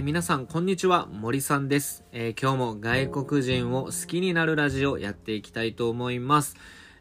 [0.00, 1.06] ー皆さん、こんにちは。
[1.12, 6.56] 森さんです、えー今日も外国人を好きになるラジオやっていきたいと思います。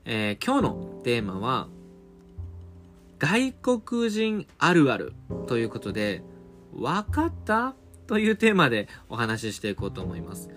[0.06, 1.68] えー今日のテーマは、
[3.18, 5.14] 外国人あるある
[5.48, 6.24] ということで、
[6.74, 7.76] わかった？
[8.06, 10.50] というテーマでお話ししていこうと思います。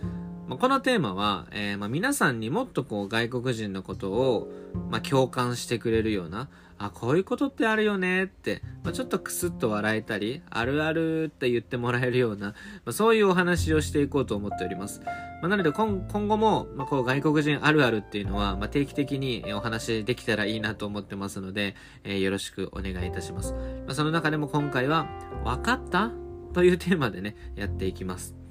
[0.48, 4.52] このテーマは、えーまあ皆さんにもっとこう外国人のことを、
[4.90, 6.48] まあ、共感してくれるような、
[6.78, 12.54] あ、こういうことってあるよねって、まあ、ちょっとクスッと笑えたり、あるあるって言ってもらえるような、ま
[12.86, 15.00] あ、そういうお話をしていこうと思っております。
[15.00, 23.54] まあ、なので今後も、ま、こう外国人あるあるっていうのは、ま、定期的にお話できたらいいなと思ってますので、えーよろしくお願いいたします。
[23.86, 25.08] ま、その中でも今回は、
[25.44, 26.10] わかった？
[26.52, 28.41] というテーマでね、やっていきます。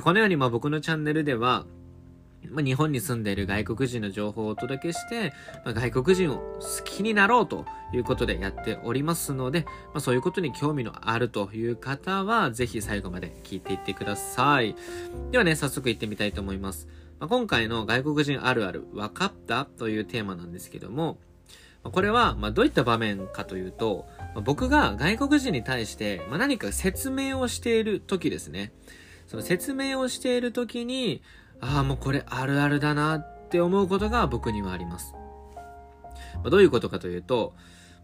[0.00, 1.66] このようにまあ僕のチャンネルでは、
[2.50, 5.32] まあ、日本に住んでいる外国人の情報をお届けして、
[5.64, 14.74] まあ、外国人を好きになろうということでやっておりますので、まあ、そういうことに興味のあるという方は、ぜひ最後まで聞いていってください。
[15.30, 16.88] ではね、早速行ってみたいと思います。
[17.20, 21.18] まあ、今回の外国人あるある、分かったというテーマなんですけども、
[21.84, 24.06] これは、ま、どういった場面かというと、
[24.44, 28.72] 僕が外国人に対して、ま、何か説明をしている時ですね。
[29.32, 31.22] その説明をしている時に、
[31.58, 35.14] ああ、もうこれあるあるだなって思うことが僕にはあります。
[36.34, 37.54] まあ、どういうことかというと、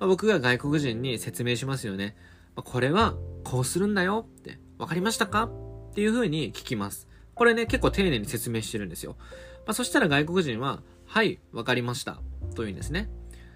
[0.01, 2.17] まあ、僕が外国人に説明しますよね。
[2.56, 5.51] まあ、これはこうするんだよって、わかりましたか
[5.91, 7.06] っていう風に聞きます。
[7.34, 9.17] これね、結構丁寧に説明してるんですよ。
[9.19, 12.23] まあ、そしたら外国人は、はい、わかりました。
[12.55, 13.11] というんですね。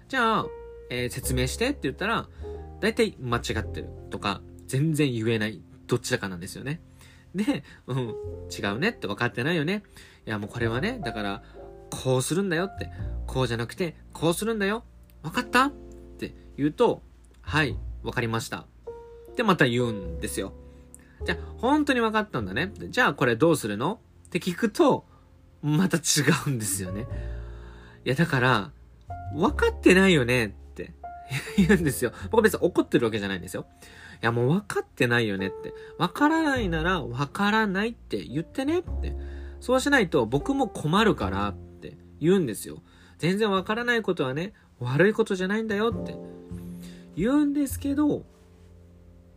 [0.09, 0.45] じゃあ、
[0.91, 2.27] えー説明してって言ったら、
[2.81, 6.79] 大体間違ってるとか、全然言えない、どっちだかなんですよね。
[7.35, 7.97] で、うん、
[8.51, 9.83] 違うねって分かってないよね。
[10.25, 11.43] いや、もうこれはね、だから、
[11.89, 12.91] こうするんだよって、
[13.27, 14.83] こうじゃなくて、こうするんだよ。
[15.23, 15.65] 分かった？
[15.65, 17.01] って言うと、
[17.41, 18.59] はい、分かりました。
[19.31, 20.53] ってまた言うんですよ。
[21.25, 22.71] じゃあ、本当に分かったんだね。
[22.89, 23.99] じゃあ、これどうするの？
[24.27, 25.05] って聞くと、
[25.61, 26.01] また違
[26.47, 27.07] うんですよね。
[28.05, 28.71] いや、だから、
[29.33, 30.93] 分かってないよねって
[31.57, 32.11] 言うんですよ。
[32.29, 33.65] 僕別に怒ってるわけじゃないんですよ。
[34.21, 35.73] いや、もう分かってないよねって。
[35.97, 39.15] 分からないなら分からないって言ってねって。
[39.59, 42.81] そうしないと僕も困るからって言うんですよ。
[43.17, 46.15] 全然分からないことはね、悪いことじゃないんだよって
[47.15, 48.23] 言うんですけど、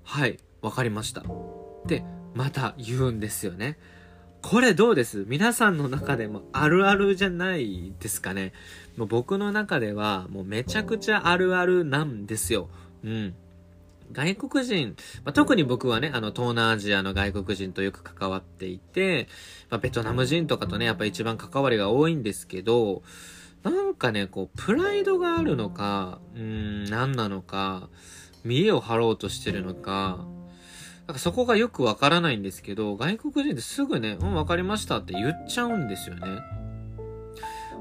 [0.02, 1.20] はい、分かりました。
[1.20, 1.24] っ
[1.86, 2.04] て
[2.34, 3.78] また言うんですよね。
[4.42, 5.24] これどうです？
[5.26, 8.52] 皆さんの中でもあるあるじゃないですかね
[8.96, 12.68] もう僕の中ではもうめちゃくちゃあるあるなんですよ。
[13.04, 13.34] うん。
[14.12, 19.28] 外国人、まあ、特に僕はね、あの、東南アジアの外国人とよく関わっていて、
[19.70, 23.02] まあ、ベトナム人とかとね、やっぱ一番関わりが多いんですけど、
[23.62, 27.88] なんかね、こう、プライドがあるのか、うん、何なのか、
[28.44, 30.24] 見栄を張ろうとしてるのか、
[31.06, 36.26] なんかそこがよくわからないんですけど、外国人ってすぐね、うん、わかりましたって言っちゃうんですよね。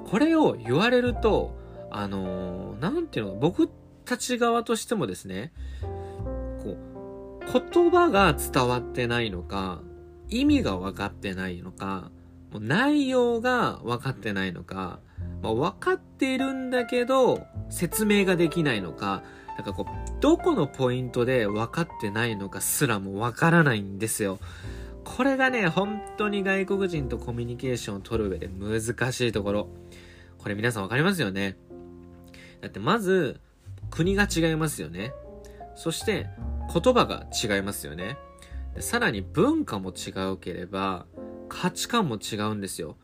[0.06, 1.58] これを言われると、
[1.91, 3.69] あのーなんていうの、僕
[4.06, 5.52] たち側としてもですね、
[7.64, 9.82] 言葉が伝わってないのか、
[10.28, 12.12] 意味が分かってないのか、
[12.52, 15.00] もう内容が分かってないのか、
[15.42, 19.24] まあ、分かっているんだけど、説明ができないのか、
[19.56, 24.38] なんかこう、どこのポイントで分かってないのかすらも分からないんですよ。
[25.06, 29.70] これがね、本当に外国人とコミュニケーションを取る上で難しいところ。
[30.40, 31.56] これ皆さん分かりますよね？
[32.60, 33.40] だってまず、
[33.92, 35.14] 国が違いますよね。
[35.76, 36.28] そして、
[36.74, 38.18] 言葉が違いますよね。
[38.80, 41.06] さらに文化も違うければ、
[41.48, 42.98] 価値観も違うんですよ。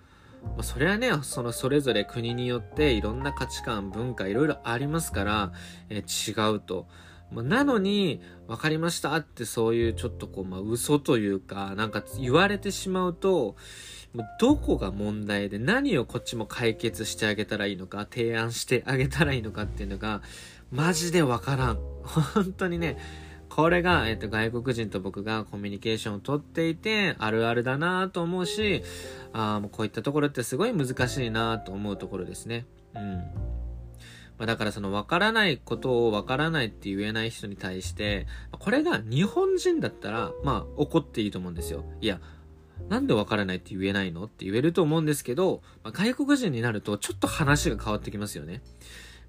[0.43, 5.51] まあ、それはね、そのそれぞれ国によっていろんな価値観、文化いろいろありますから、
[5.89, 6.87] え違うと。
[7.31, 13.55] まあなのに、分かりましたってそういうちょっとこう、まあ嘘というか、なんか言われてしまうと、
[14.39, 20.21] どこが問題で何をこっちも解決してあげたらいいのか、提案してあげたらいいのかっていうのが、
[20.71, 21.79] マジでわからん。
[22.03, 22.97] 本当にね、
[23.53, 28.81] これが、えっと、外国人と僕がコミュニケーションをとっていて、あるあるだなと思うし、
[29.33, 32.65] ああ、もうこういったところってすごい難しいなと思うところですね。
[32.95, 33.17] うん。
[34.37, 38.25] まあ、だからその分からないことを分からないって言えない人に対して、
[38.57, 41.83] これが日本人だったら、まあ怒っていいと思うんですよ。
[41.99, 42.21] いや、
[42.87, 44.23] なんで分からないって言えないの？
[44.23, 48.61] って言えると思うんですけど、まあ、外国人になるとちょっと話が変わってきますよね。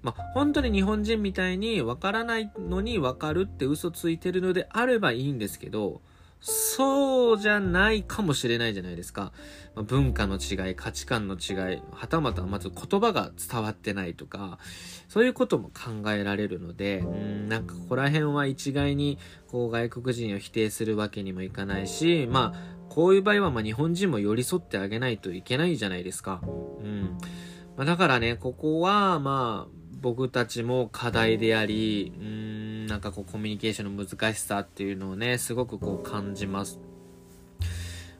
[0.03, 6.01] まあ、本当に日本人みたいに分からないのに分かるって嘘ついてるのであればいいんですけど、
[6.45, 9.31] そうじゃないかもしれないじゃないですか。
[9.75, 14.59] まあ、文化の違い、価値観の違い、はたまたまず言葉が伝わってないとか、
[15.07, 26.41] そういうことも考えられるので、うん、なんかここら辺は一概にこう外国人を否定するわけにもいかないし、まあ、こういう場合はま日本人も寄り添ってあげないといけないじゃないですか。
[26.43, 26.47] う
[26.83, 27.17] ん。
[27.77, 36.77] まあ、だからね、ここはまあ、僕たちも課題であり、うん、なんかこうコミュニケーションの難しさっていうのをね、すごくこう感じます。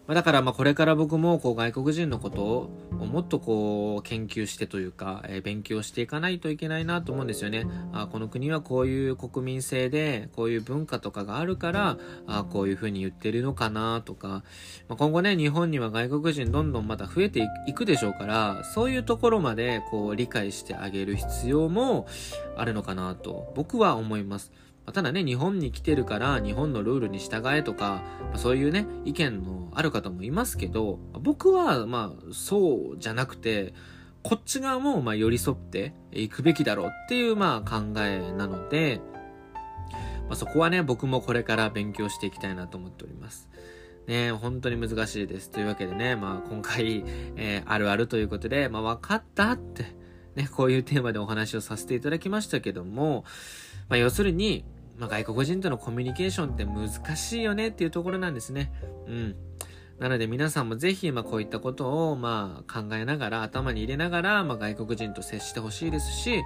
[0.06, 2.70] まあ、だからまあこれから僕もこう外国人のことを
[3.06, 7.66] もっとこう研究してというか、えー、勉強していかないといけないなと思うんですよね。
[7.94, 11.98] あこの国はこういう国民性でこういう文化とかがあるから
[12.28, 14.44] あこういうふうに言ってるのかなとか、ま
[14.90, 22.08] あ、今後ね日本には外国人どんどんまた増えていくでしょうからそういうところまでこう理解してあげる必要も
[22.58, 24.52] あるのかなと僕は思います。
[24.92, 28.04] ただね、日本に来てるから日本のルールに従えとか、
[28.36, 33.74] そういうね、意見のある方もいますけど、僕はまあそうじゃなくて、
[34.24, 39.02] こっち側もまあ寄り添っていくべきだろうっていうまあ考えなので、
[40.28, 43.50] まあ、そこはね、僕もこれから勉強していきたいなと思っております。
[44.08, 45.50] ね本当に難しいです。
[45.50, 47.04] というわけでね、まあ今回、
[47.36, 49.96] えー、あるあるということで、まあ分かったって、
[50.36, 53.24] ね、こういうテーマでお話をさせていただきましたけども、
[53.90, 54.66] まあ要するに、
[54.98, 58.72] まあ、外国人とのコミュニケーションって難しいよねっていうところなんですね。
[59.08, 59.36] うん。
[60.00, 66.38] なので皆さんもぜひ、まあ、こういったことを、まあ、考えながら、頭に入れながら、まあ、外国人と接してほしいですし、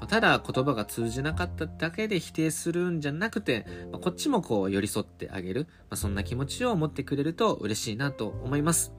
[0.00, 8.92] まあ、ただ言葉が通じなかっただけで否定するんじゃなくて、まあ、こっちもこう寄り添ってあげる、まあ、そんな気持ちを持ってくれると嬉しいなと思います。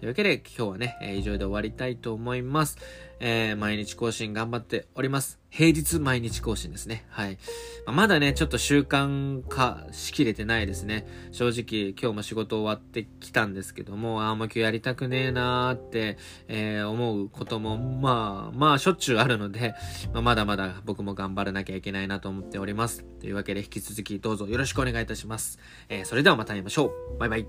[0.00, 2.78] というわけで今日はね、えー、以上で終わりたいと思います。
[3.20, 5.38] えー、毎日更新頑張っております。
[5.50, 7.04] 平日毎日更新ですね。
[7.10, 7.36] はい。
[7.84, 11.06] まあ、まだね、ちょっと習慣化しきれてないですね。
[11.32, 16.16] 正直、今日も仕事終わってきたんですけども、ああ、もう今日やりたくねえなーって、
[16.48, 19.74] えー、思うことも、まあ、まあ、しょっちゅうあるので、
[20.14, 23.04] まあ、まだまだ僕も頑張らなきゃいけないなと思っております。
[23.20, 25.58] というわけで、引き続きどうぞよろしくお願いいたします。
[25.90, 27.18] えー、それではまた会いましょう。
[27.18, 27.46] バイバイ。